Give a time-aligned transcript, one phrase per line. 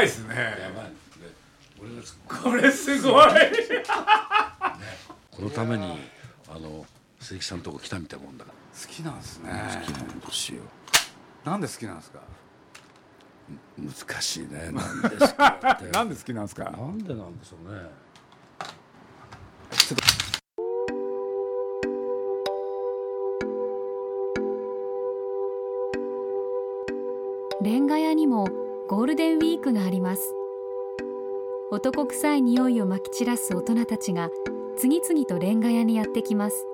[0.00, 0.34] ばいっすね。
[0.34, 0.92] やばい
[2.42, 3.30] これすごい。
[5.30, 5.98] このために
[6.48, 6.84] あの
[7.20, 8.50] 鈴木さんのとこ来たみたいなもんだか
[8.82, 9.50] 好きなんですね。
[9.50, 10.62] ら好きなんですよ
[11.44, 12.20] なんで好きなんですか？
[13.78, 16.64] 難しいね なんですかってなんで好きなんですか？
[16.64, 17.90] なんでなんでしょうねレ
[28.90, 30.34] ゴールデンウィークがあります。
[31.70, 34.30] 男臭い匂いをまき散らす大人たちが
[34.76, 36.66] 次々とレンガ屋にやってきます。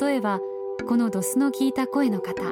[0.00, 0.40] 例えば
[0.88, 2.42] このドスの効いた声の方。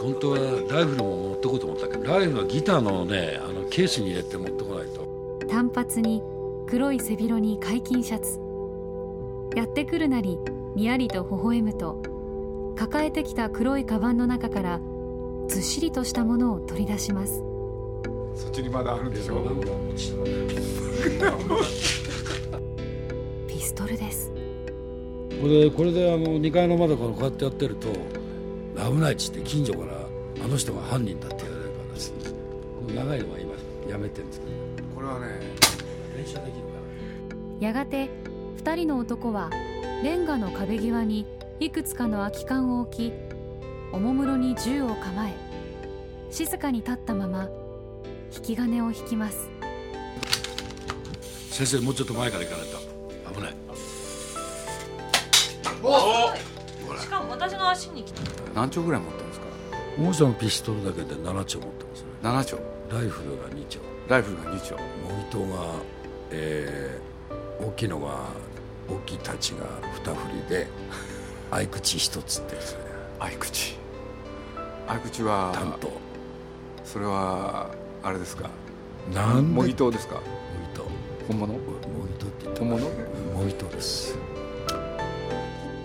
[0.00, 5.06] 本当はライフルも持ってこうと思ったけどライフルはギターのねあのケースに入れて持ってこないと。
[5.46, 6.24] 短髪に
[6.66, 8.40] 黒い背広に解禁シャツ。
[9.54, 10.40] やってくるなり
[10.74, 12.02] にやりと微笑むと
[12.74, 14.80] 抱えてきた黒いカバンの中から
[15.48, 17.42] ずっしりとしたものを取り出します
[18.34, 19.44] そっちにまだあるんでしょ。
[23.46, 24.32] ピストルです
[25.40, 27.88] これこれであの2階の窓からこうやってやってると
[28.76, 29.92] 危ないっつって近所から
[30.44, 32.12] あの人が犯人だって言われるからです
[32.94, 33.52] 長いのは今
[33.90, 34.52] やめてるんですけど
[34.94, 35.72] これはね。
[36.16, 36.58] 練習できるか
[37.60, 38.08] らやがて
[38.62, 39.50] 2人の男は
[40.02, 41.26] レンガの壁際に
[41.60, 43.12] いくつかの空き缶を置き
[43.92, 45.32] おもむろに銃を構え
[46.30, 47.48] 静かに立ったまま
[48.34, 49.50] 引き金を引きます
[51.50, 52.78] 先生もうちょっと前から行かないと
[53.34, 53.54] 危ない
[57.00, 58.22] しかも私の足に来た
[58.54, 59.46] 何丁ぐらい持ってるんですか？
[59.96, 62.58] この人のピストルだけで7丁持ってますね七丁。
[62.90, 64.76] ライフルが2丁ライフルが二丁。
[64.76, 65.46] モギトが、
[66.30, 68.28] えー、大きいのが
[68.88, 69.66] 大きい太刀が
[70.04, 70.66] 2振りで
[71.50, 72.80] 合口1つってですね
[73.18, 73.76] 合口。
[74.86, 75.52] 合口は。
[75.54, 75.90] 担当
[76.84, 77.70] それは。
[78.04, 78.50] あれですか？
[79.14, 79.54] なんで？
[79.54, 80.16] 模擬刀ですか？
[80.16, 80.24] モギ
[80.74, 80.86] ト
[81.28, 81.52] 本物？
[81.54, 82.90] モギトって言って本物？
[83.34, 84.18] モギトです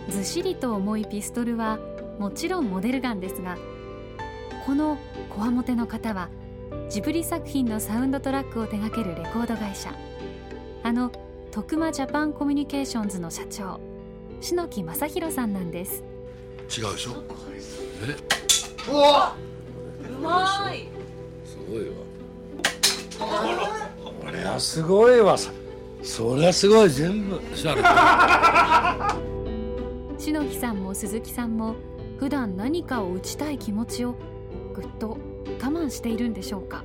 [0.10, 1.78] ずしりと重いピストルは
[2.18, 3.56] もちろんモデルガンですが
[4.66, 4.98] この
[5.30, 6.30] こわもての方は
[6.90, 9.94] ジブリ作品のサウンドトラックを手掛けるレコード会社
[10.84, 11.12] あの
[11.52, 13.80] 徳間ジャパンコミュニケーションズの社長
[14.42, 16.04] 篠木正弘さんなんです
[16.76, 17.24] 違うでしょ？
[18.08, 18.37] え？
[18.90, 18.94] う
[20.22, 20.88] まい
[21.46, 21.90] すごい。
[21.90, 21.96] わ
[24.22, 25.38] これはすごいわ。
[25.38, 25.52] さ
[26.04, 26.90] そりゃすごい。
[26.90, 27.42] 全部。
[27.54, 27.82] シャレ
[30.18, 31.76] 篠木さんも鈴木さんも
[32.18, 34.16] 普段何かを打ちたい気持ちを
[34.74, 35.18] ぐっと我
[35.66, 36.84] 慢しているんでしょうか？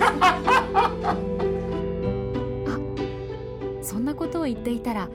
[0.00, 0.22] あ
[3.82, 5.12] そんなことを言っていたらま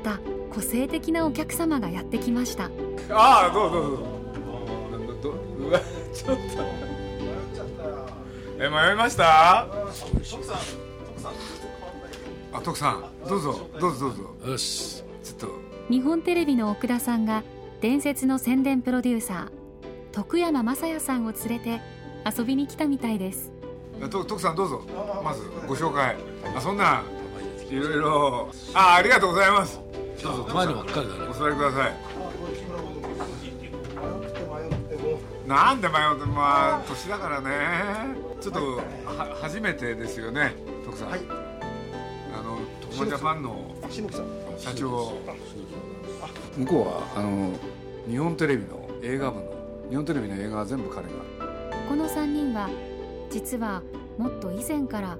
[0.00, 0.18] た
[0.52, 2.70] 個性的なお客様がやってきました
[3.10, 4.02] ああ、どうぞどうぞ。
[5.22, 5.30] ど
[5.68, 5.80] うわ、
[6.14, 6.42] ちょっと。
[8.58, 9.66] え、迷いました？
[12.52, 14.50] あ、徳さん、どうぞ、どうぞ、どうぞ。
[14.52, 15.48] よしちょっと。
[15.90, 17.42] 日本テレビの奥田さんが
[17.80, 19.48] 伝説の宣伝プロデューサー
[20.12, 21.80] 徳山雅也さんを連れて
[22.36, 23.50] 遊びに来たみたいです
[24.10, 24.82] 徳さん、どうぞ。
[25.22, 26.16] まず、ご紹介。
[26.56, 27.02] あ、そんな。
[27.70, 28.50] いろいろ。
[28.74, 29.80] あ、ありがとうございます。
[30.22, 31.94] どうぞ、前のばっかりだねお座りください。
[35.46, 37.50] なんで迷って、まあ、年だからね。
[38.40, 38.60] ちょっと、
[39.06, 40.54] は、初めてですよね。
[40.84, 41.10] 徳さん。
[41.10, 41.20] はい
[42.32, 44.26] あの、トマジャパンの篠木さん
[44.58, 45.12] 社長。
[46.56, 47.52] 向こうは、あの、
[48.08, 49.50] 日本テレビの映画部の。
[49.90, 51.10] 日本テレビの映画は全部彼が。
[51.88, 52.70] この3人は
[53.30, 53.82] 実は
[54.16, 55.18] もっと以前から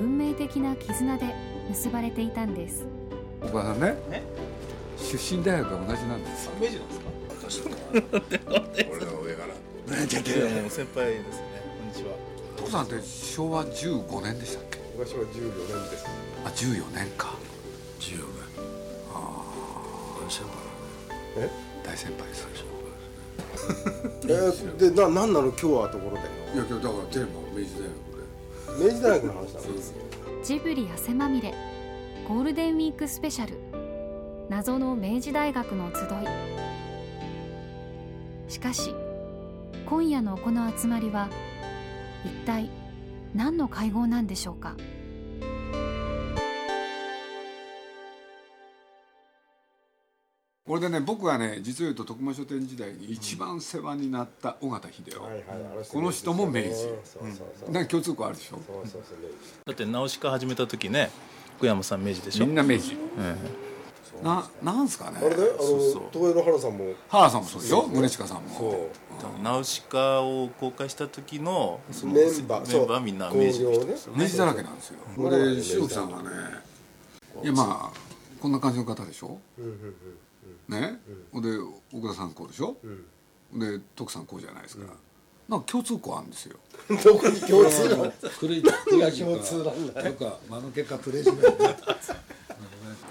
[0.00, 2.84] 運命的な絆で結ばれていたんです。
[3.40, 3.96] 岡田さんね。
[4.98, 6.52] 出身大学が同じなんですよ。
[6.60, 7.06] 明治なんですか
[8.92, 9.54] 俺の上から。
[9.54, 11.64] いやもう先輩ですね。
[11.80, 12.12] こんにちは。
[12.58, 14.80] 徳さんって昭和15年でしたっけ？
[14.98, 16.04] 昔は14年です。
[16.44, 17.32] あ、14年か。
[18.00, 18.18] 10
[20.20, 20.52] 大先輩
[21.38, 21.48] え？
[21.82, 22.46] 大先輩です
[24.28, 24.28] え？
[24.28, 25.48] ーでな何なの？
[25.48, 26.24] 今日はところで。
[26.54, 28.84] いや今日だからテーマは明治大学で。
[28.84, 29.64] 明治大学の話なの
[30.42, 31.54] ジブリ汗まみれ。
[32.26, 33.60] ゴールデンウィークスペシャル。
[34.48, 36.04] 謎の明治大学の集い。
[38.50, 38.92] しかし
[39.86, 41.28] 今夜のこの集まりは
[42.24, 42.68] 一体
[43.34, 44.74] 何の会合なんでしょうか？
[50.72, 56.70] これでね僕がね実を言うと徳間書店時代に一番世話になった尾形秀夫、はいはいあのこの人も明治。
[57.04, 57.74] そうん。
[57.74, 58.56] か共通項あるでしょ？
[58.56, 59.34] そうそうそう明治。
[59.66, 61.10] だって直しか始めた時ね
[61.58, 62.46] 福山さん明治でしょ？
[62.46, 62.94] みんな明治。
[62.94, 64.24] うん。
[64.24, 65.18] ななんすかね？
[65.22, 66.02] あれだよあのそうそう。
[66.10, 66.94] 東映の原さんも。
[67.10, 67.60] 原さんもそう。
[67.60, 68.90] でしょ宗近さんも。
[69.20, 69.42] そう。
[69.42, 74.24] ナウシカを公開した時のそのメンバーメンバーみんな明治の人ですよね。
[74.24, 75.00] 明治だらけなんですよ。
[75.14, 76.30] これ塩木さんはね。
[77.42, 77.98] いやまあ
[78.40, 79.38] こんな感じの方でしょ？
[79.58, 79.62] う
[80.46, 80.74] ん。
[80.74, 80.80] うん。
[80.80, 81.00] ね
[81.32, 81.48] ほんで
[81.92, 82.76] 奥田さんこうでしょ？
[83.52, 83.58] うん。
[83.58, 84.84] で徳さんこうじゃないですか。
[85.48, 86.56] なんか共通項あるんですよ。
[86.88, 91.48] うんどこに共通なの古い 古い共通なんだとか間の結果プレジメント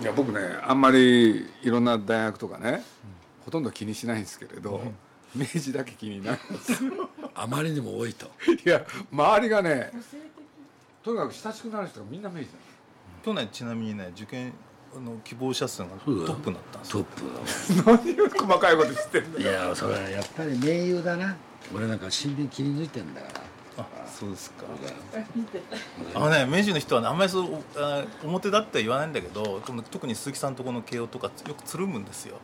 [0.02, 2.84] いや僕ねあんまりいろんな大学とかね
[3.46, 4.82] ほとんど気にしないんですけれど
[5.36, 7.10] 明治だけ気になるんですよ。
[7.36, 8.26] あまりにも多いと。
[8.66, 9.92] いや周りがね
[11.04, 12.52] とにかく親しくなる人がみんな明治だ
[13.24, 14.54] 去年ちなみにね受験
[14.94, 17.06] あの希望者数がトップになったんですよ。
[17.16, 21.36] トップだ 何を細かいこと知ってんだいやそれはやっぱり名優だな。
[21.74, 23.42] 俺なんか新聞切り抜いてんだから。
[23.78, 24.66] あそうですか。
[26.14, 32.38] あのね明治の人はねあんまりそうあ表だって言わないんだけどこの特に鈴木さんとこの慶応とかよくつるむんですよ。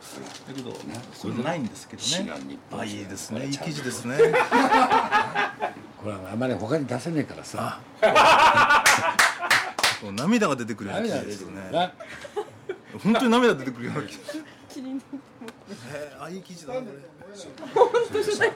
[0.48, 0.74] だけど
[1.12, 2.32] それないんですけど知ね。
[2.72, 3.44] あいいですね。
[3.44, 4.16] いい記事ですね。
[5.98, 7.78] これはあまり他に出せねえからさ。
[10.12, 11.92] 涙が出てくるような記事ですね
[13.02, 14.20] 本当に涙出てくるような記事
[15.90, 16.88] えーあいい記事だなこ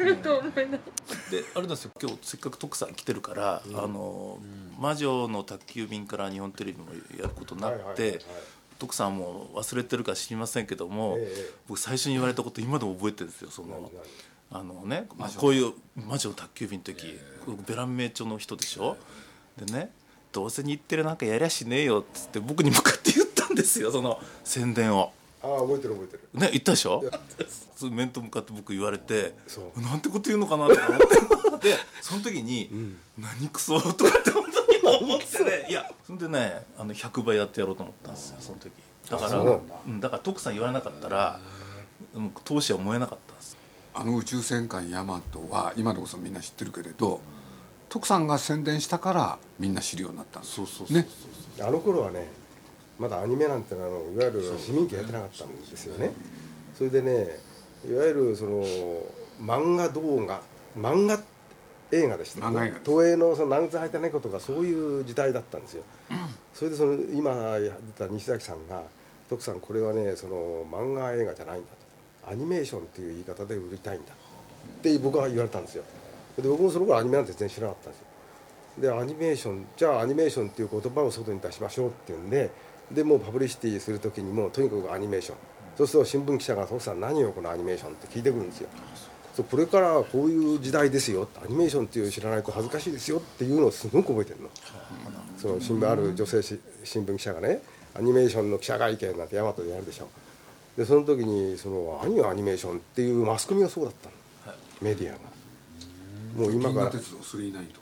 [0.05, 1.91] れであれなんですよ。
[2.01, 4.39] 今日せっかく徳さん来てるから、あの
[4.79, 6.87] 魔女の宅急便から日本テレビも
[7.19, 8.25] やることになってはいはいはいはい。
[8.79, 13.91] 徳さんも忘れてるか知りませんけども、ええ僕最初に言われたこと今でも覚えてるんですよその
[14.51, 15.07] 何あのね
[15.39, 18.97] こういう魔女の宅急便の時、僕ベラン名著の人でしょ？
[19.57, 19.91] でね
[20.33, 23.02] どうせ日テレなんかやりゃしねえよっつって僕に向かっ
[23.53, 25.13] んですよその宣伝を。
[25.43, 26.41] ああ覚えてる覚えてる。
[26.41, 27.03] ね言ったでしょ？
[27.77, 29.81] そう面と向かって僕言われてそう。
[29.81, 31.69] なんてこと言うのかなって思って。
[31.71, 32.69] でその時に
[33.19, 35.67] 「何クソ」とかって本当に思ってね。
[35.69, 38.73] いやそんでねあの100倍やってやろうと思ったんですよその時。
[39.09, 39.75] だからうなんだ。
[39.87, 41.39] うんだから徳さん言われなかったら
[42.15, 43.57] うん投資は燃えなかったんです
[43.95, 47.21] あの宇宙戦艦ヤマトは今でこそみんな知ってるけれど
[47.89, 50.97] 徳さんが宣伝したからみんな知るようになったんですそうそうそう。
[50.97, 51.07] ね。
[51.61, 52.29] あの頃はね
[52.99, 56.13] まだアニメなんてのはあのいわゆる市民権やってなかったんですよね。
[56.77, 57.39] それでね
[57.89, 58.65] いわゆるその
[59.41, 60.41] 漫画動画
[60.77, 61.21] 漫画
[61.91, 62.91] 映画でした漫画映画です。
[62.91, 65.83] 東映のその長靴履いた猫とかそういう時代だったんですよ、
[66.55, 68.83] それでその今出た西崎さんが
[69.29, 71.69] 「徳さんこれはねその漫画映画じゃないんだ」
[72.25, 74.17] と「アニメーションっていう言い方で売りたいんだ」っ
[74.81, 75.85] て僕は言われたんですよ。
[76.37, 78.07] で僕もその頃アニメなんて全然知らなかったんですよ。
[78.79, 82.51] でアニメーションじゃあアニメーションっていう言葉を外に出しましょうっていうんで
[82.95, 85.37] でもうパブリシティする時にもとにかくアニメーション。
[85.77, 88.69] そうすると新聞記者が「徳さん何よこのアニメーション」って聞いてくるんですよ。
[89.35, 91.27] そうこれからこういう時代ですよ。
[91.43, 93.19] アニメーションっていう知らないと恥ずかしいですよ。
[93.19, 94.51] っていうのをすごく覚えてるの。
[95.39, 97.63] その新聞ある女性し新聞記者がね
[97.95, 100.09] アニメーションの記者会見なんて大和でやるでしょ。
[100.77, 103.95] でその時にその何よアニメーションっていうマスコミがそうだっ
[104.45, 105.19] たの、メディアが。
[106.37, 107.82] もう今から鉄道999とか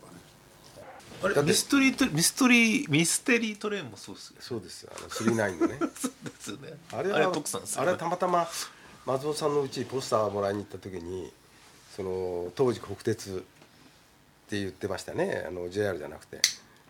[1.23, 5.77] あれミステリートミステリーミステリートレインもそうですよそうですあの39のね。
[5.95, 6.73] そうですよね。
[6.91, 8.49] あれは徳さんですよあねれはたまたま
[9.05, 11.31] 松尾さんのうちポスターもらいに行った時に
[11.95, 13.39] その当時国鉄っ
[14.49, 15.43] て言ってましたね。
[15.47, 16.39] あの JR じゃなくて。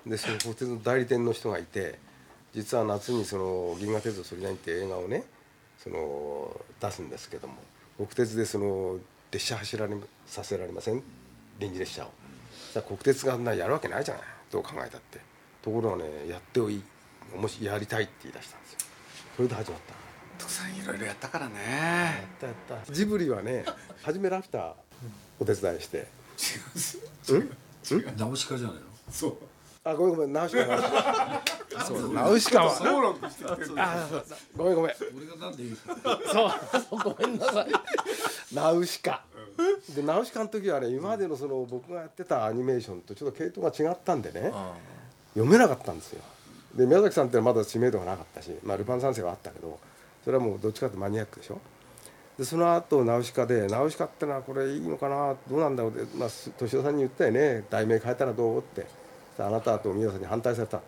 [0.05, 1.99] でその国鉄の代理店の人がいて
[2.55, 5.23] 実は夏にその「銀河鉄道999」っていう映画をね
[5.83, 7.55] その出すんですけども
[7.97, 8.97] 国鉄でその
[9.29, 9.95] 列車走られ
[10.25, 11.03] させられません？
[11.59, 12.11] 臨時列車を
[12.71, 14.23] じゃ国鉄があんなやるわけないじゃない。
[14.51, 15.19] どう考えたって。
[15.61, 16.81] ところがねやっておい
[17.35, 18.79] もしやりたいって言い出したんですよ。
[19.37, 19.93] それで始まった。
[20.39, 21.53] 徳さんいろいろやったからね。
[21.55, 22.93] やったやった。
[22.93, 23.65] ジブリはね
[24.03, 24.73] 初めラフター
[25.39, 26.07] お手伝いして。
[28.17, 28.81] ナウシカじゃないの？
[29.11, 29.37] そう。
[29.83, 31.41] あごめんごめんナウシカ
[31.85, 32.13] そう。
[32.13, 32.75] ナウシカは。
[32.75, 34.07] そうなんですよあ
[34.55, 34.95] ごめんごめん。
[35.17, 35.77] 俺がなんで言う
[36.31, 37.67] そうごめんなさい。
[38.53, 39.23] ナウシカ
[39.89, 44.73] でナウシカの時はね今までのその僕がやってたアニメーションとちょっと系統が違ったんでねあ
[45.33, 46.21] 読めなかったんですよ。
[46.75, 49.79] で宮崎さんってまだ知名度がなかったし、まあ、ルパン三世はあったけど
[50.23, 51.59] それはもうどっちかというとマニアックでしょ？
[52.37, 58.85] でその後ナウシカでナウシカってのはこれいいのかなどうなんだろうって、まあ、敏夫さんに言ったよね題名変えたらどうって。
[59.39, 60.81] あなたと宮さんに反対された。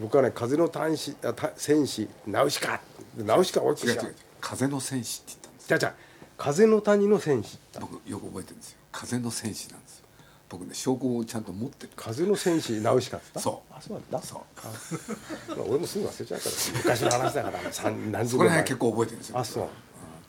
[0.00, 2.80] 僕はね風の戦士あた戦士ナウシカ。
[3.16, 5.94] ナウシカ大きくしよう風の戦士って言ったんですじゃじゃ
[6.36, 8.78] 風の谷の戦士僕よく覚えてるんですよ。
[8.92, 10.06] 風の戦士なんですよ。
[10.48, 11.92] 僕ね証拠をちゃんと持ってる。
[11.96, 13.72] 風の戦士ナウシカったそう。
[13.74, 14.20] あそうなんだ。
[14.20, 15.56] そう。
[15.56, 16.78] まあ俺もすぐ忘れちゃうから。
[16.78, 19.38] 昔の話だから 三何そこら辺結構覚えてるんですよ。
[19.38, 19.68] あそう。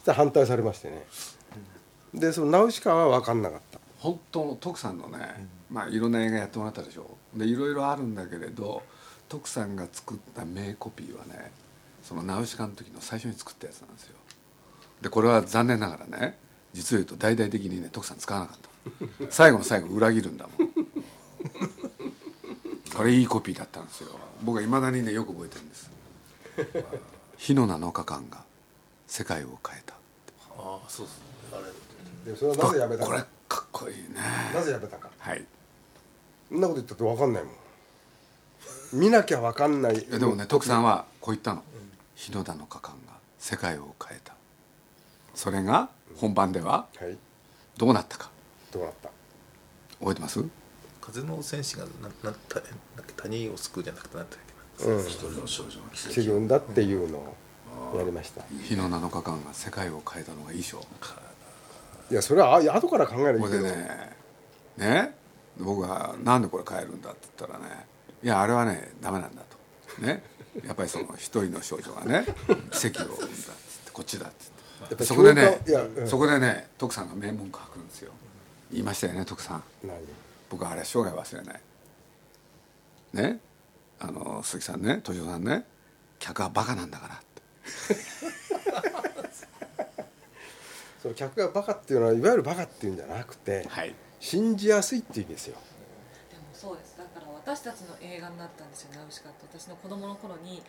[0.05, 1.05] で反対されましてね。
[2.13, 3.79] でそのナウシカは分かんなかった。
[3.99, 7.17] 本当の徳さんのね、まあいろんな映画やってもらったでしょ。
[7.35, 8.83] でいろいろあるんだけれど
[9.29, 11.51] 徳さんが作った名コピーはね
[12.03, 14.15] そのナウシカの時の最初に作ったやつなんですよ
[15.01, 16.37] でこれは残念ながらね
[16.73, 18.67] 実を言うと大々的にね徳さん使わなかった。
[19.29, 20.69] 最後の最後裏切るんだもん。
[22.91, 24.09] それいいコピーだったんですよ。
[24.43, 25.89] 僕はいまだにねよく覚えてるんです。
[27.37, 28.43] 火の7日間が
[29.07, 29.93] 世界を変えた。
[29.93, 29.97] あ
[30.57, 31.23] あそうですね。
[31.53, 31.57] あ
[32.25, 32.31] れ。
[32.31, 34.05] でそれはなぜやめたこれかかっこいいね。
[34.53, 35.09] なぜやめたか。
[35.19, 35.45] はい。
[36.49, 37.53] そんなこと言ったって分かんないもん。
[38.93, 39.99] 見なきゃ分かんない。
[39.99, 41.63] でもね徳さんはこう言ったの
[42.15, 44.33] 「日の田の果敢が世界を変えた」
[45.37, 47.15] それが本番でははい。
[47.77, 48.31] どうなったか。
[48.71, 49.09] どうなった？
[49.99, 50.43] 覚えてます？
[50.99, 52.59] 風の戦士がななた
[53.21, 54.39] 谷を救うじゃなくてなんだっ
[54.87, 55.07] うん。
[55.07, 58.41] 一人の少女の奇跡自分だっていうのをやりました。
[58.63, 60.83] 日の7日間が世界を変えたのがいいでしょ。
[62.09, 64.15] いやそれはあ後から考えるこれでね
[64.77, 65.15] ね？
[65.59, 67.85] 僕が「なんでこれ変えるんだ?」って言ったらね
[68.23, 69.43] 「いやあれはねダメなんだ」
[69.95, 70.01] と。
[70.01, 70.23] ね？
[70.65, 72.25] やっぱりその一人の少女がね
[72.71, 73.45] 奇跡を生んだっつっ
[73.85, 74.56] てこっちだっつって
[75.03, 75.59] そこでね
[75.95, 76.07] うん。
[76.07, 78.11] そこでね徳さんが名文句吐くんですよ。
[78.71, 79.63] 言いましたよね徳さん。
[79.83, 79.97] 何？
[80.49, 81.61] 僕はあれ生涯忘れない。
[83.13, 83.39] ね？
[83.99, 85.65] あの鈴木さんね敏夫さんね
[86.19, 87.25] 客はバカなんだからって。
[91.01, 93.95] その客がバカっていうのはいわゆるバカっていうんじゃなくてはい。
[94.19, 95.57] 信じやすいっていう意味ですよ。
[96.29, 96.97] でもそうです。
[96.97, 99.45] だから私たちの映画になったんですよナウシカって。
[99.59, 100.63] 私の子供の頃にやっ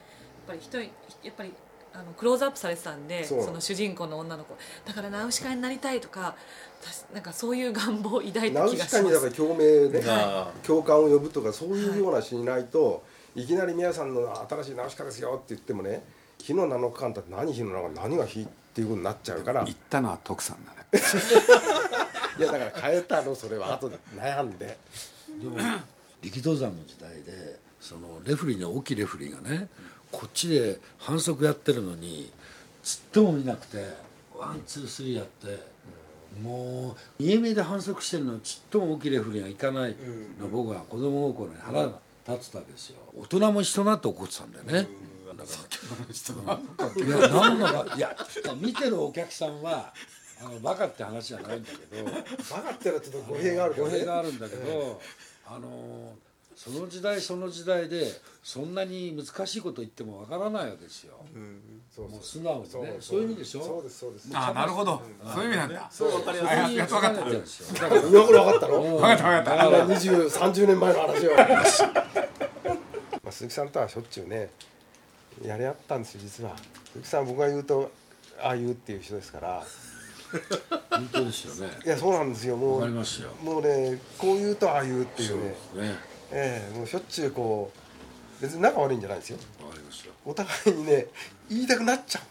[0.47, 0.81] ぱり一人
[1.23, 1.53] やっぱり
[1.95, 4.57] あのクローズアップされてたんでその主人公の女の子。
[4.85, 6.37] だからナウシカになりたいとか
[6.81, 13.05] 私なんかそういう願望を抱いナウた気がしまシカにだからす共鳴ねあ共感を呼ぶとかそういうようなしないと、
[13.35, 16.03] い、きなり皆さんの新しいナウシカですよって言ってもね
[16.39, 19.65] 日の7日間だって何日の7日何が日っていうことになっちゃうから。
[19.65, 20.87] 言ったのは徳さんだね。
[22.39, 23.99] いやだから変えたのそれは後で。
[24.15, 24.79] 悩んで。
[25.29, 25.59] でも
[26.23, 29.69] 力道山の時代でそのレフェリーの大きいレフェリーがね
[30.11, 32.31] こっちで反則やってるのに
[32.83, 33.85] つっても見なくて
[34.37, 35.79] ワンツースリーやって
[36.43, 39.97] もう家目で反則してるのにちっとも大きいレフェリーが行かない
[40.41, 41.93] の僕は子供心に腹が
[42.29, 42.97] 立つたわけですよ。
[43.17, 44.89] 大人も一緒になって怒ってたんだよね。
[45.27, 45.51] だか
[46.47, 47.05] ら。
[47.05, 48.17] いやなんだかいや
[48.61, 49.93] 見てるお客さんは
[50.41, 52.11] あのバカって話じゃないんだけどバ
[52.63, 55.01] カってのはちょっと語弊があるから語ね弊があるんだけど、
[55.47, 56.13] あの
[56.59, 58.05] その時代その時代で
[58.43, 61.15] そんなに難しいこと言ってもわからないわけですよ、
[61.95, 63.63] そうもう素直にねそういう意味でしょ？
[63.63, 64.29] そうですそうです。
[64.35, 65.01] ああなるほど。
[65.33, 65.89] そういう意味なんだ。
[65.89, 66.57] そうわかりやすい。
[66.59, 67.21] あやっと分かった。
[68.09, 68.83] 今頃分かったの？
[68.83, 69.61] 分かった分かった。
[69.63, 71.31] あの20、30年前の話を
[73.23, 74.51] まあ鈴木さんとはしょっちゅうね
[75.45, 76.57] やり合ったんですよ実は。
[76.93, 77.93] 鈴木さん僕が言うと
[78.43, 79.65] ああ言うっていう人ですから。
[80.91, 81.73] 本当ですよね。
[81.87, 82.57] いやそうなんですよ。
[82.57, 83.31] もうわかりますよ。
[83.45, 85.51] もうねこう言うとああ言うっていうね。
[85.77, 87.73] ねええもうしょっちゅうこ
[88.39, 89.39] う別に仲悪いんじゃないんですよ。
[89.63, 91.07] わかりますよお互いにね
[91.49, 92.23] 言いたくなっちゃう。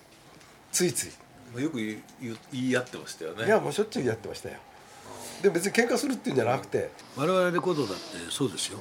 [0.71, 1.61] ついつい。
[1.61, 3.45] よく言う言い合ってましたよね。
[3.45, 4.55] いやもうしょっちゅうやってましたよ。
[5.41, 6.91] でも別に喧嘩するっていうんじゃなくて。
[7.15, 8.79] 我々レコードだってそうですよ。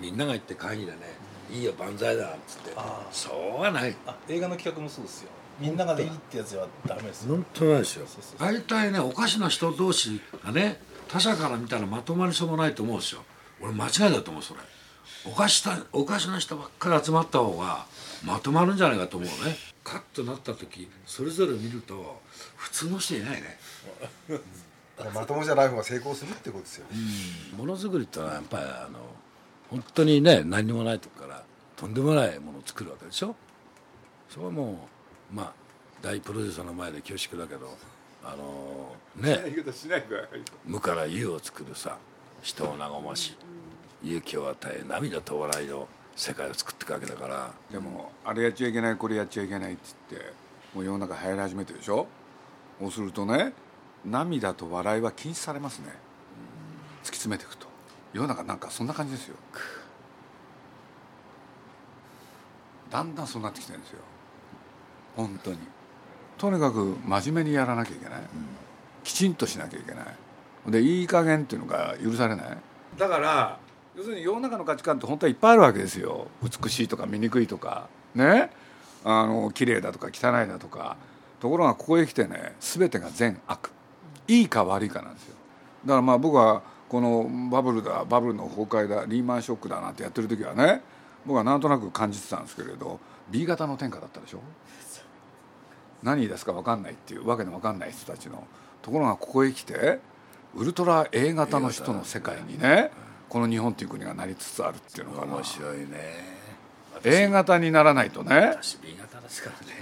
[0.00, 0.98] みんなが行って会議でね
[1.50, 2.72] 「いいよ万歳だ」っつって。
[2.76, 3.94] あそうはない。
[4.06, 5.30] あ映画の企画もそうですよ。
[5.60, 7.34] みんながでいいってやつはダメですよ。
[7.34, 8.06] 本当ないですよ。
[8.06, 13.22] そうそう大体ねおかしな人同士がね他者から見たらまとまりそうもないと思うんですよ
[13.60, 14.60] 俺間違いだと思うそれ。
[15.26, 17.86] おかしなおかしな人ばっかり集まった方が
[18.24, 19.56] まとまるんじゃないかと思うね。
[19.82, 22.20] カッとなった時それぞれ見ると
[22.56, 23.58] 普通の人いないね。
[25.14, 26.86] まともじゃない方が成功するってことですよ、
[27.56, 28.98] ものづくりってのはやっぱりあの
[29.70, 31.44] 本当にね何にもないとこから
[31.76, 33.36] とんでもないものを作るわけでしょ。
[34.28, 34.88] それはも
[35.32, 35.52] うまあ
[36.02, 37.76] 大プロデューサーの前で恐縮だけど
[38.24, 39.38] あのね。
[40.66, 41.96] 無から有を作るさ
[42.42, 43.36] 人を和まし
[44.02, 47.52] 勇気を与え涙と笑いの世界を作っていくわけだから。
[47.70, 50.32] でもあれやっちゃいけないこれやっちゃいけないって言って
[50.74, 52.06] もう世の中流行り始めてるでしょ？
[52.80, 53.52] そうするとね
[54.04, 55.86] 涙と笑いは禁止されますね。
[57.02, 57.66] 突き詰めていくと。
[58.12, 59.36] 世の中なんかそんな感じですよ。
[62.90, 63.98] だんだんそうなってきてるんですよ。
[65.16, 65.58] 本当に。
[66.38, 68.20] とにかく真面目にやらなきゃいけない、
[69.04, 70.04] きちんとしなきゃいけない
[70.70, 72.58] でいい加減っていうのが許されない。
[72.98, 73.58] だから
[73.96, 76.28] 要するに世の中の価値観って本当はいっぱいあるわけですよ。
[76.42, 77.88] 美しいとか醜いとか。
[78.14, 78.50] ね。
[79.04, 80.96] あの綺麗だとか汚いだとか。
[81.40, 83.70] ところがここへ来てね全てが善悪。
[84.26, 85.34] いいか悪いかなんですよ。
[85.84, 90.82] だからまあ僕はこのバブルだバブルの崩壊だリーマンショックだなんてやってる時はね
[91.26, 92.98] 僕はなんとなく感じてたんですけれど
[93.30, 94.40] B 型の天下だったでしょ。
[96.02, 98.44] 何言い出すか分かんないっていうわけの分かんない人たちの
[98.82, 99.98] ところがここへ来て
[100.54, 102.90] ウルトラ A 型の人の世界にね
[103.28, 106.38] この日本っていう国がなりつつあるっていうのかな面白いね。
[107.04, 108.56] A 型にならないとね。
[108.60, 109.74] 私 B 型ですからね。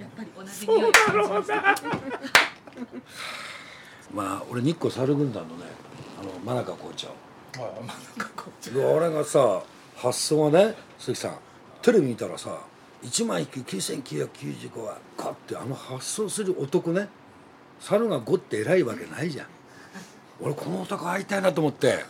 [0.00, 1.52] やっぱり同じ匂い感じ
[4.14, 5.64] まあ俺日光猿軍団のね
[6.20, 7.08] あの真中校長。
[8.76, 9.62] 俺がさ
[9.96, 11.38] 発想がね鈴木さん
[11.82, 12.58] テレビ見たらさ
[13.02, 17.08] 1万引く9995は「か」ってあの発想する男ね
[17.80, 19.46] 猿が5って偉いわけないじゃん。
[20.40, 22.04] 俺この男会いたいなと思って。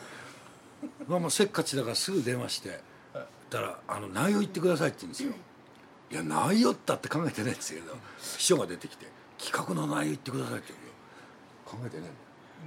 [1.07, 2.81] まあせっかちだからすぐ電話して。
[3.51, 5.33] たら「あの内容言ってください」って言うんですよ。
[6.11, 7.97] いや内容ったって考えてないんですけど
[8.37, 9.07] 秘書が出てきて
[9.43, 10.93] 「企画の内容言ってください」って言うよ。
[11.65, 12.13] 考えてないん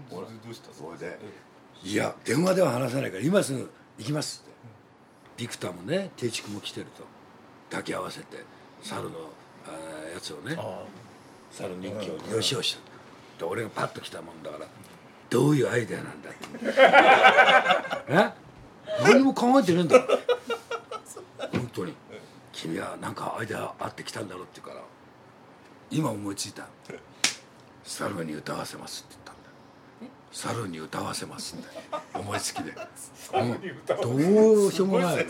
[0.09, 0.27] だよ。
[0.43, 0.73] どうした？
[0.73, 1.19] それで
[1.85, 4.51] 「いや電話では話さないから今すぐ行きます」って。
[5.37, 7.03] ビクターもね定畜も来てると。
[7.69, 8.43] 抱き合わせて
[8.81, 9.29] 猿の
[9.67, 10.57] あやつをね。
[11.51, 12.90] 猿人気をよしよしと
[13.47, 14.65] 俺がパッと来たもんだから
[15.29, 16.37] どういうアイデアなんだって。
[18.13, 18.33] え？
[19.03, 19.99] 何も考えてねえんだ。
[21.51, 21.93] 本当に。
[22.51, 24.85] 君は何かアイデアあってきたんだろうって言うから
[25.89, 26.67] 今思いついた。
[27.83, 29.49] 猿に歌わせますって言ったんだ。
[30.31, 31.67] 猿に歌わせますんだ
[32.13, 32.73] 思いつきで。
[32.73, 34.13] ど
[34.67, 35.25] うしようもない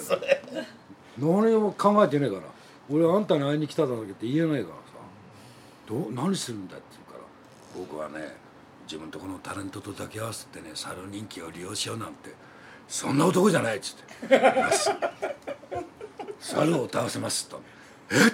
[1.17, 2.41] 何も考えてねえから。
[2.89, 4.81] 俺あんたに会いに来ただけって言えないからさ。
[5.87, 6.11] どう？
[6.11, 6.85] 何するんだって
[7.77, 8.35] 僕はね
[8.85, 12.31] 自分とこのタレントと抱き合わせてね猿人気を利用しようなんて
[12.87, 14.41] そんな男じゃないっつって
[16.41, 17.61] 「猿を歌わせます」と
[18.11, 18.15] 「え？
[18.27, 18.31] っ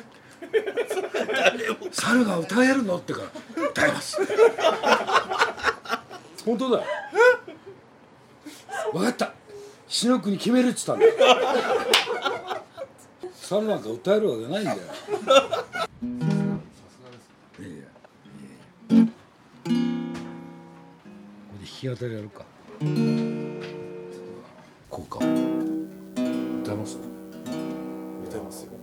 [1.92, 3.28] 猿が歌えるの?」ってから
[3.70, 4.18] 「歌います」
[6.46, 6.78] 本当だ。
[6.80, 6.84] よ
[8.94, 9.34] 分かった。
[9.90, 11.06] 死の国決めるっつったんだ。
[11.06, 11.14] よ
[13.36, 16.37] 猿なんか歌えるわけないんだよ
[21.78, 22.44] き語りやるか。
[24.90, 25.20] こうか。
[25.20, 25.28] 歌
[26.74, 26.98] います？
[28.28, 28.72] 歌いますよ。
[28.72, 28.74] っ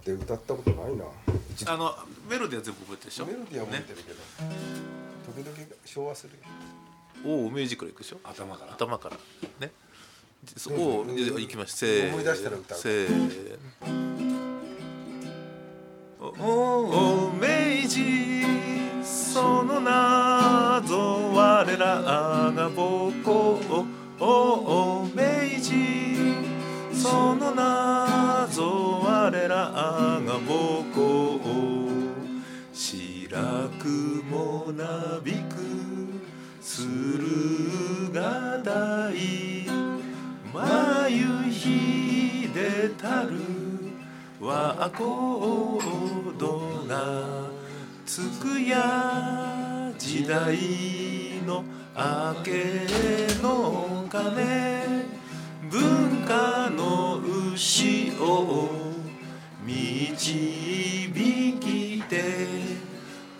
[0.00, 0.12] て。
[0.12, 1.04] 歌ったことないな。
[1.66, 1.94] あの
[2.30, 3.26] メロディーは全部覚えてるでしょ？
[3.26, 4.22] メロディーは覚えてるけど、ね、
[5.44, 6.32] 時々昭和する
[7.24, 8.20] おおミュージックでいくでしょ？
[8.24, 8.72] 頭から。
[8.72, 9.16] 頭から
[10.74, 12.08] を行きましせー。
[12.10, 13.58] 思い出したら歌うせー。
[16.18, 18.44] お明治
[19.02, 21.86] その謎我ら
[22.52, 23.86] が母校
[24.18, 25.72] お明治
[26.92, 31.40] その謎我らが母校
[32.72, 33.38] 白
[33.78, 33.88] く
[34.30, 35.54] もなびく
[36.60, 39.45] 駿河台
[42.86, 43.30] ひでたる
[44.40, 47.50] 和コードが
[48.04, 50.56] つくや時代
[51.44, 51.64] の
[51.96, 55.16] 明けの鐘。
[55.68, 57.20] 文化の
[57.52, 58.68] 牛を
[59.64, 60.22] 導
[61.58, 62.22] きて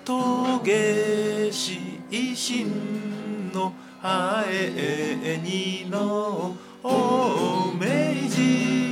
[0.04, 8.85] 峠し維新のハエにのお明治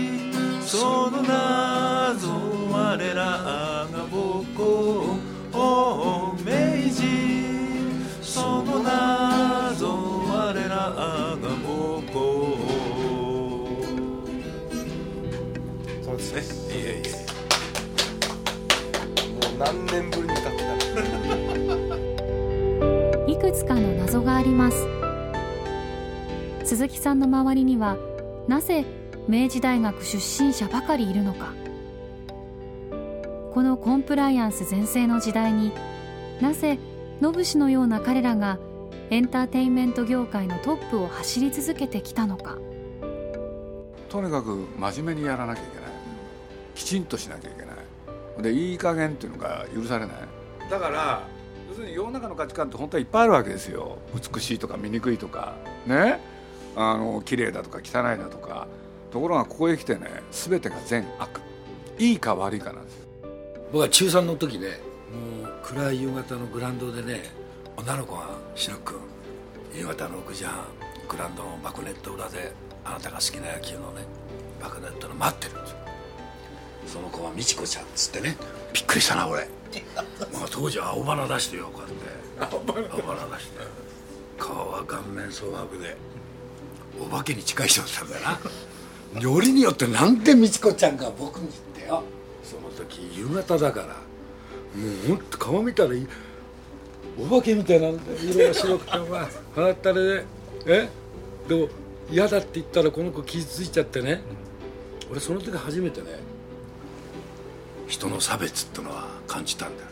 [0.76, 2.32] その謎
[2.72, 5.16] 我らが母校
[5.52, 6.50] お明
[6.90, 6.98] 治
[8.20, 9.86] その謎
[10.28, 12.18] 我らが母校
[16.02, 17.08] そうですねいえいえ
[19.30, 20.64] もう何年ぶりに歌った
[23.30, 24.88] いくつかの謎があります。
[26.64, 27.96] 鈴木さんの周りには
[28.48, 28.84] なぜ
[29.26, 31.52] 明治大学出身者ばかりいるのか。
[33.52, 35.72] このコンプライアンス全盛の時代に
[36.40, 36.78] なぜ
[37.20, 38.58] 野武のような彼らが
[39.10, 42.58] エンターテインメント業界のトップを走り続けてきたのか。
[44.08, 45.84] とにかく真面目にやらなきゃいけない。
[46.74, 48.42] きちんとしなきゃいけない。
[48.42, 50.16] でいい加減っていうのが許されない。
[50.68, 51.26] だから
[51.68, 53.96] 要するに世の中の価値観って本当はいっぱいあるわけですよ。
[54.14, 55.54] 美しいとか醜いとか。
[55.86, 56.20] ね。
[56.76, 58.66] あの綺麗だとか汚いだとか。
[59.14, 61.40] ところがここへ来てね全てが善悪。
[62.00, 63.06] いいか悪いかなんですよ。
[63.70, 64.80] 僕は中3の時ね
[65.40, 67.22] もう暗い夕方のグラウンドでね
[67.76, 68.96] 女の子が「志野君
[69.72, 70.64] 夕方の6時半
[71.08, 72.52] グラウンドのバクネット裏で
[72.84, 74.02] あなたが好きな野球のね
[74.60, 75.76] バクネットの待ってるんですよ。
[76.88, 78.36] その子は美智子ちゃんっつってね
[78.72, 79.46] びっくりしたな俺。
[80.34, 82.90] まあ当時は青花出してよこうやって。
[82.90, 83.60] 青花出して。
[84.40, 85.96] 顔は顔面蒼白で
[87.00, 88.40] お化けに近い人だったんだよな
[89.20, 92.02] よりによってなんで美智子ちゃんが僕に言ってよ。
[92.42, 93.86] その時夕方だから。
[93.86, 95.90] もうほんと顔見たら
[97.18, 100.24] お化けみたいなんだ色が白くてお前鼻ったれで。
[100.66, 100.88] え？
[101.48, 101.68] でも
[102.10, 104.22] 嫌だって言ったらこの子傷ついちゃってね。
[105.10, 106.08] 俺その時初めてね
[107.86, 109.88] 人の差別ってのは感じたんだよ。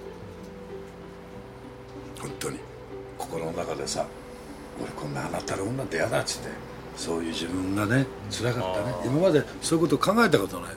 [2.20, 2.58] 本当に。
[3.18, 4.04] 心の中でさ
[4.80, 6.48] 俺こんな鼻ったれ女って嫌だっつって。
[6.96, 8.94] そういう自分がね辛かったね。
[9.04, 10.76] 今までそういうこと考えたことないの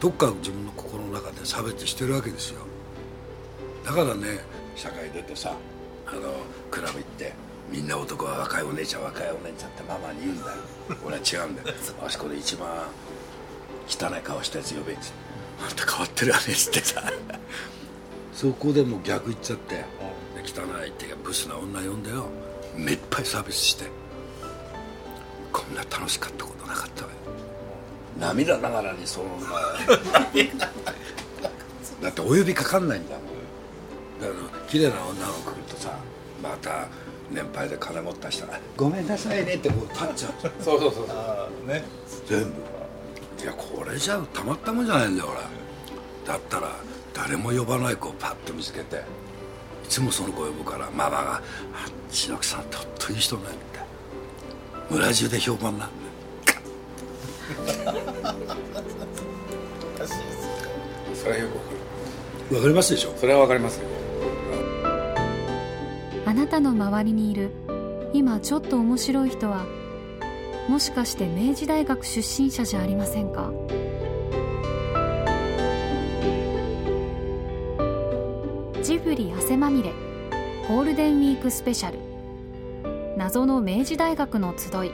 [0.00, 2.60] どっか自分の心の中で差別してるわけですよ。
[3.84, 4.38] だからね
[4.76, 5.54] 社会出てさ
[6.06, 6.32] あの
[6.70, 7.32] クラブ行って
[7.70, 10.56] みんな男は若いお姉ちゃん若いお姉ちゃんってママに言うんだよ。
[11.04, 11.76] 俺は違うんだよ。
[12.04, 12.68] あそこで一番
[13.88, 15.02] 汚い顔したやつ呼べって。
[15.60, 17.02] あんた変わってるわねっつってさ。
[18.32, 19.84] そこでもう逆行っちゃって
[20.44, 22.26] 汚いっていうかブスな女呼んでよ。
[22.76, 23.86] めっぱいサービスして。
[23.86, 23.90] こ
[25.72, 27.16] んな楽しかったことなかったわよ。
[28.18, 29.28] 涙ながらにその
[32.02, 33.24] だってお呼びかかんないんだもん。
[34.20, 35.90] だから綺麗な女の子来るとさ
[36.42, 36.86] また
[37.30, 40.32] 年配で金持った人が「ごめんなさいね」ってこう立っちゃう。
[40.62, 41.14] そうそうそうそ
[41.66, 41.68] う。
[41.68, 41.84] ね。
[42.26, 42.46] 全部。
[43.42, 45.38] いやこれじゃたまったもんじゃないんだよ俺
[46.26, 46.72] だったら
[47.14, 49.00] 誰も呼ばない子をパッと見つけてい
[49.88, 51.34] つもその子呼ぶからママが
[51.72, 53.78] 「あ千野さんとっていい人ね」って
[54.90, 55.90] 村中で評判なん
[61.14, 61.76] それはよくわかる。
[62.50, 63.86] だわかりますでしょそれはわかりますよ。
[66.24, 67.50] あなたの周りにいる
[68.12, 69.66] 今ちょっと面白い人は
[70.68, 73.50] もしかして明治大学出身者じゃありませんか？
[78.82, 79.92] ジブリ汗まみれ
[80.68, 81.97] ゴールデンウィークスペシャル
[83.28, 84.90] 謎の明治大学の集い。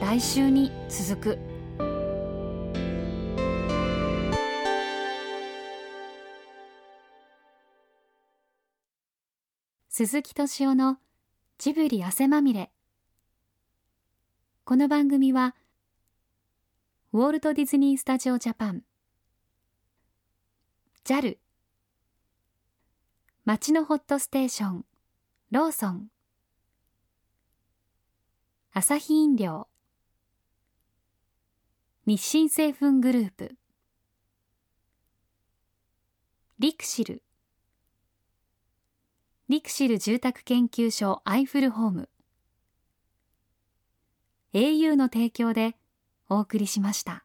[0.00, 1.38] 来週に続く。
[9.88, 10.98] 鈴木敏夫の
[11.58, 12.70] ジブリ汗まみれ。
[14.62, 15.56] この番組は
[17.12, 18.84] ウォルト・ディズニー・スタジオ・ジャパン。
[21.04, 21.36] JAL
[23.44, 24.84] 街のホットステーション。
[25.50, 26.10] ローソン。
[28.74, 29.66] 朝日飲料。
[32.06, 33.56] 日清製粉グループ。
[36.58, 37.22] リクシル。
[39.48, 42.08] リクシル住宅研究所アイフルホーム。
[44.52, 45.74] au の提供で
[46.28, 47.24] お送りしました。